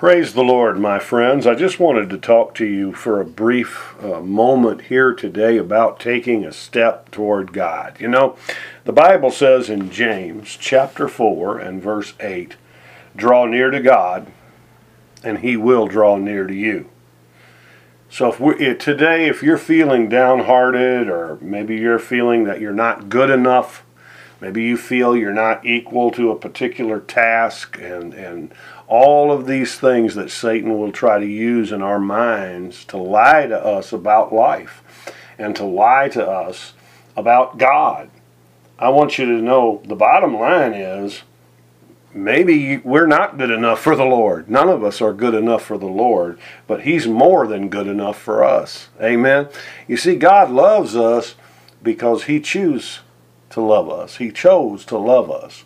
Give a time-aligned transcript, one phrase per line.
[0.00, 1.46] Praise the Lord, my friends.
[1.46, 6.00] I just wanted to talk to you for a brief uh, moment here today about
[6.00, 8.00] taking a step toward God.
[8.00, 8.34] You know,
[8.86, 12.56] the Bible says in James chapter 4 and verse 8,
[13.14, 14.28] draw near to God,
[15.22, 16.88] and he will draw near to you.
[18.08, 23.10] So if we, today, if you're feeling downhearted, or maybe you're feeling that you're not
[23.10, 23.84] good enough,
[24.40, 28.54] maybe you feel you're not equal to a particular task, and, and
[28.90, 33.46] all of these things that Satan will try to use in our minds to lie
[33.46, 34.82] to us about life
[35.38, 36.74] and to lie to us
[37.16, 38.10] about God.
[38.80, 41.22] I want you to know the bottom line is
[42.12, 44.50] maybe we're not good enough for the Lord.
[44.50, 48.20] None of us are good enough for the Lord, but He's more than good enough
[48.20, 48.88] for us.
[49.00, 49.48] Amen.
[49.86, 51.36] You see, God loves us
[51.80, 53.00] because He chose
[53.50, 54.16] to love us.
[54.16, 55.62] He chose to love us.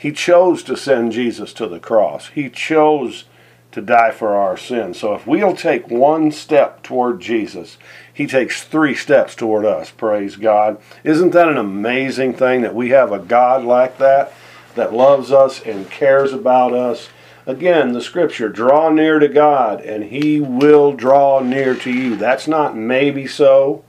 [0.00, 2.28] He chose to send Jesus to the cross.
[2.28, 3.24] He chose
[3.72, 4.98] to die for our sins.
[4.98, 7.76] So if we'll take one step toward Jesus,
[8.10, 9.90] he takes three steps toward us.
[9.90, 10.80] Praise God.
[11.04, 14.32] Isn't that an amazing thing that we have a God like that
[14.74, 17.10] that loves us and cares about us?
[17.44, 22.16] Again, the scripture, draw near to God and he will draw near to you.
[22.16, 23.84] That's not maybe so.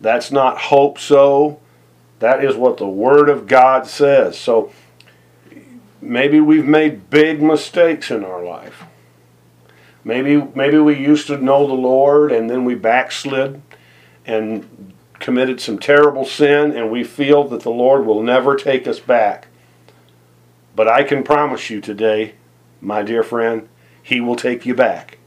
[0.00, 1.58] That's not hope so.
[2.20, 4.38] That is what the word of God says.
[4.38, 4.70] So
[6.00, 8.84] maybe we've made big mistakes in our life.
[10.02, 13.60] Maybe maybe we used to know the Lord and then we backslid
[14.24, 18.98] and committed some terrible sin and we feel that the Lord will never take us
[18.98, 19.48] back.
[20.74, 22.34] But I can promise you today,
[22.80, 23.68] my dear friend,
[24.02, 25.18] he will take you back.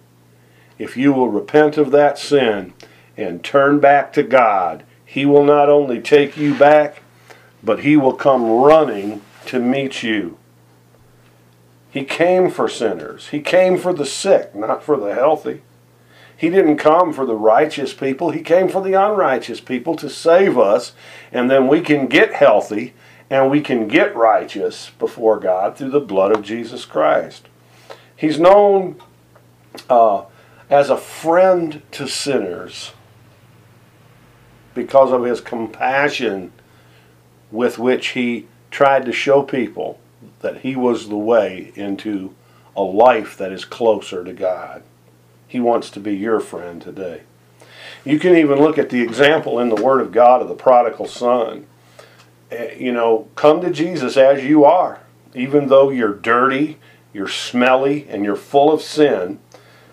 [0.79, 2.73] If you will repent of that sin
[3.15, 7.03] and turn back to God, he will not only take you back,
[7.61, 10.39] but he will come running to meet you.
[11.93, 13.27] He came for sinners.
[13.27, 15.61] He came for the sick, not for the healthy.
[16.35, 18.31] He didn't come for the righteous people.
[18.31, 20.93] He came for the unrighteous people to save us,
[21.31, 22.95] and then we can get healthy
[23.29, 27.47] and we can get righteous before God through the blood of Jesus Christ.
[28.15, 28.99] He's known
[29.87, 30.23] uh,
[30.71, 32.93] as a friend to sinners
[34.73, 36.51] because of his compassion
[37.51, 39.99] with which he tried to show people
[40.43, 42.35] that He was the way into
[42.75, 44.83] a life that is closer to God.
[45.47, 47.21] He wants to be your friend today.
[48.05, 51.07] You can even look at the example in the Word of God of the prodigal
[51.07, 51.65] son.
[52.51, 54.99] Eh, you know, come to Jesus as you are.
[55.33, 56.77] Even though you're dirty,
[57.13, 59.39] you're smelly, and you're full of sin,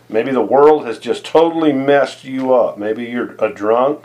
[0.09, 2.77] maybe the world has just totally messed you up.
[2.77, 4.05] Maybe you're a drunk,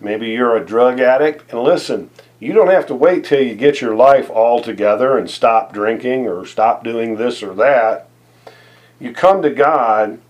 [0.00, 1.50] maybe you're a drug addict.
[1.52, 5.30] And listen, you don't have to wait till you get your life all together and
[5.30, 8.08] stop drinking or stop doing this or that.
[8.98, 10.20] You come to God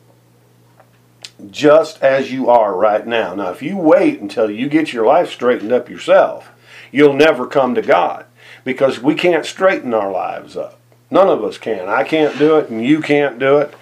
[1.51, 3.35] just as you are right now.
[3.35, 6.51] Now, if you wait until you get your life straightened up yourself,
[6.93, 8.27] you'll never come to God
[8.65, 10.79] because we can't straighten our lives up.
[11.11, 11.89] None of us can.
[11.89, 13.75] I can't do it, and you can't do it.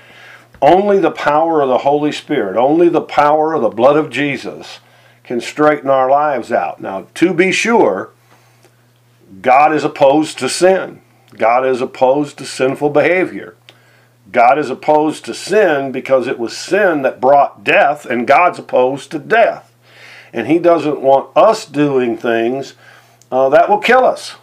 [0.62, 4.80] Only the power of the Holy Spirit, only the power of the blood of Jesus
[5.28, 6.80] can straighten our lives out.
[6.80, 8.12] Now, to be sure,
[9.42, 11.02] God is opposed to sin.
[11.36, 13.54] God is opposed to sinful behavior.
[14.32, 19.10] God is opposed to sin because it was sin that brought death, and God's opposed
[19.10, 19.74] to death.
[20.32, 22.72] And He doesn't want us doing things
[23.30, 24.36] uh, that will kill us.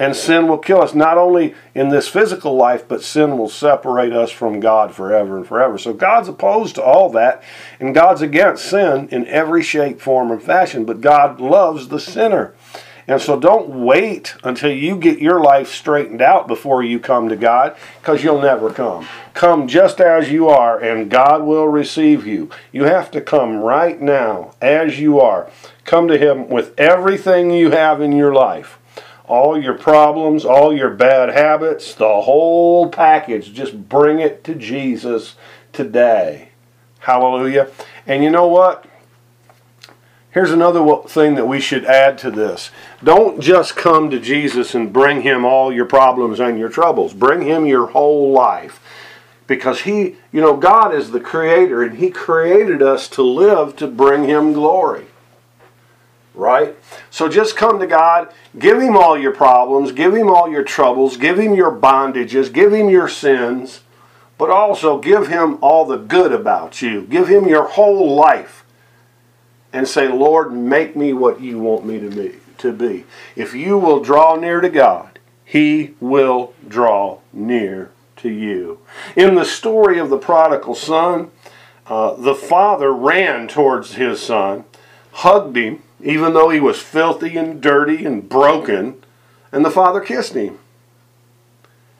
[0.00, 4.14] And sin will kill us, not only in this physical life, but sin will separate
[4.14, 5.76] us from God forever and forever.
[5.76, 7.42] So God's opposed to all that,
[7.78, 10.86] and God's against sin in every shape, form, and fashion.
[10.86, 12.54] But God loves the sinner.
[13.06, 17.36] And so don't wait until you get your life straightened out before you come to
[17.36, 19.06] God, because you'll never come.
[19.34, 22.48] Come just as you are, and God will receive you.
[22.72, 25.50] You have to come right now as you are.
[25.84, 28.78] Come to Him with everything you have in your life
[29.30, 33.52] all your problems, all your bad habits, the whole package.
[33.52, 35.36] Just bring it to Jesus
[35.72, 36.48] today.
[36.98, 37.68] Hallelujah.
[38.08, 38.86] And you know what?
[40.32, 42.72] Here's another thing that we should add to this.
[43.04, 47.12] Don't just come to Jesus and bring him all your problems and your troubles.
[47.14, 48.80] Bring him your whole life.
[49.46, 53.86] Because he, you know, God is the creator and he created us to live to
[53.86, 55.06] bring him glory.
[56.60, 56.76] Right?
[57.10, 61.16] So just come to God, give him all your problems, give him all your troubles,
[61.16, 63.80] give him your bondages, give him your sins,
[64.38, 67.02] but also give him all the good about you.
[67.02, 68.64] Give him your whole life
[69.72, 72.36] and say, Lord, make me what you want me to be.
[72.58, 73.04] To be.
[73.36, 78.80] If you will draw near to God, He will draw near to you.
[79.16, 81.30] In the story of the prodigal son,
[81.86, 84.64] uh, the father ran towards his son,
[85.12, 89.02] hugged him, even though he was filthy and dirty and broken,
[89.52, 90.58] and the father kissed him.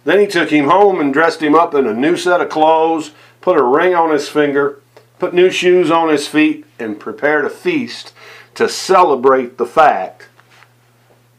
[0.05, 3.13] Then he took him home and dressed him up in a new set of clothes,
[3.41, 4.81] put a ring on his finger,
[5.19, 8.13] put new shoes on his feet, and prepared a feast
[8.55, 10.29] to celebrate the fact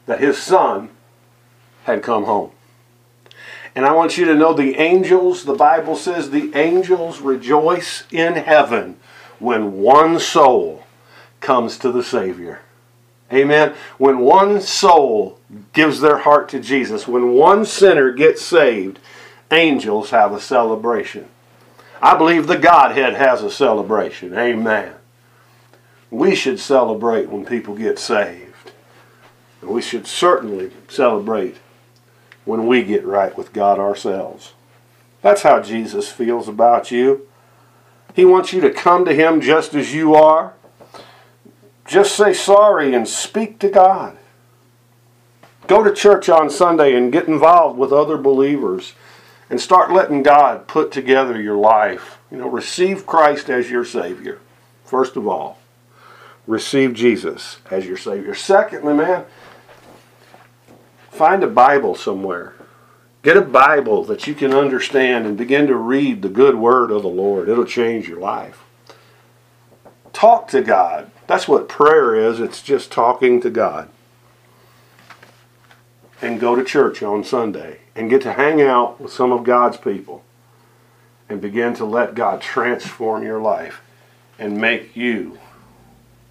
[0.06, 0.90] that his son
[1.84, 2.52] had come home.
[3.74, 8.34] And I want you to know the angels, the Bible says the angels rejoice in
[8.34, 8.98] heaven
[9.38, 10.81] when one soul
[11.42, 12.60] comes to the Savior.
[13.32, 13.74] Amen.
[13.98, 15.38] When one soul
[15.72, 18.98] gives their heart to Jesus, when one sinner gets saved,
[19.50, 21.28] angels have a celebration.
[22.00, 24.34] I believe the Godhead has a celebration.
[24.34, 24.94] Amen.
[26.10, 28.72] We should celebrate when people get saved.
[29.60, 31.56] And we should certainly celebrate
[32.44, 34.52] when we get right with God ourselves.
[35.22, 37.28] That's how Jesus feels about you.
[38.14, 40.54] He wants you to come to Him just as you are.
[41.92, 44.16] Just say sorry and speak to God.
[45.66, 48.94] Go to church on Sunday and get involved with other believers
[49.50, 52.16] and start letting God put together your life.
[52.30, 54.40] You know, receive Christ as your Savior,
[54.86, 55.58] first of all.
[56.46, 58.34] Receive Jesus as your Savior.
[58.34, 59.26] Secondly, man,
[61.10, 62.54] find a Bible somewhere.
[63.22, 67.02] Get a Bible that you can understand and begin to read the good word of
[67.02, 67.50] the Lord.
[67.50, 68.64] It'll change your life.
[70.12, 71.10] Talk to God.
[71.26, 72.40] That's what prayer is.
[72.40, 73.88] It's just talking to God.
[76.20, 79.76] And go to church on Sunday and get to hang out with some of God's
[79.76, 80.22] people
[81.28, 83.80] and begin to let God transform your life
[84.38, 85.38] and make you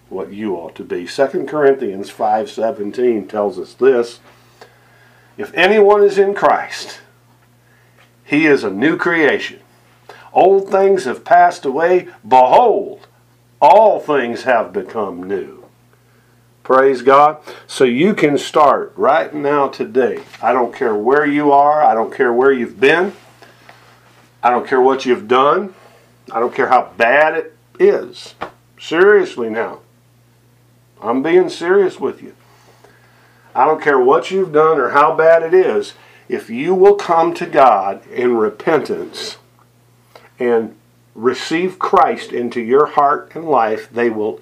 [0.08, 1.06] what you ought to be.
[1.06, 4.20] 2 Corinthians 5:17 tells us this,
[5.36, 7.00] if anyone is in Christ,
[8.24, 9.60] he is a new creation.
[10.32, 13.06] Old things have passed away, behold,
[13.62, 15.64] all things have become new.
[16.64, 17.38] Praise God.
[17.66, 20.22] So you can start right now today.
[20.42, 21.82] I don't care where you are.
[21.82, 23.12] I don't care where you've been.
[24.42, 25.74] I don't care what you've done.
[26.32, 28.34] I don't care how bad it is.
[28.78, 29.80] Seriously now.
[31.00, 32.34] I'm being serious with you.
[33.54, 35.94] I don't care what you've done or how bad it is.
[36.28, 39.36] If you will come to God in repentance
[40.38, 40.76] and
[41.14, 44.40] receive Christ into your heart and life, they will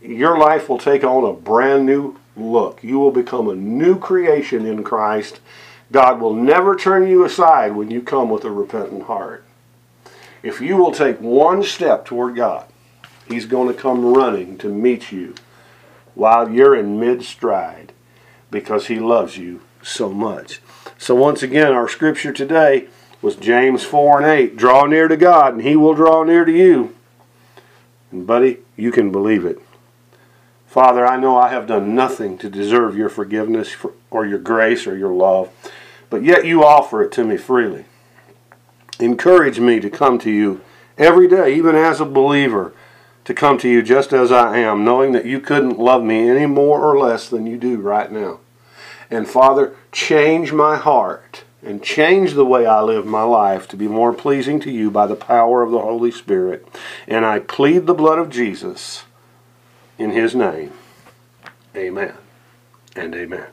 [0.00, 2.82] your life will take on a brand new look.
[2.82, 5.40] You will become a new creation in Christ.
[5.92, 9.44] God will never turn you aside when you come with a repentant heart.
[10.42, 12.66] If you will take one step toward God,
[13.28, 15.34] He's going to come running to meet you
[16.14, 17.92] while you're in mid stride
[18.50, 20.60] because He loves you so much.
[20.98, 22.88] So, once again, our scripture today
[23.22, 24.56] was James 4 and 8.
[24.56, 26.94] Draw near to God, and He will draw near to you.
[28.10, 29.60] And, buddy, you can believe it.
[30.66, 33.76] Father, I know I have done nothing to deserve your forgiveness
[34.10, 35.50] or your grace or your love,
[36.10, 37.84] but yet you offer it to me freely.
[38.98, 40.60] Encourage me to come to you
[40.98, 42.72] every day, even as a believer,
[43.24, 46.46] to come to you just as I am, knowing that you couldn't love me any
[46.46, 48.40] more or less than you do right now.
[49.10, 53.88] And Father, change my heart and change the way I live my life to be
[53.88, 56.66] more pleasing to you by the power of the Holy Spirit.
[57.06, 59.04] And I plead the blood of Jesus
[59.98, 60.72] in his name.
[61.76, 62.14] Amen
[62.96, 63.46] and amen.